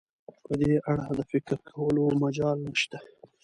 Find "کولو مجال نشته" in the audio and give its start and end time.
1.69-2.97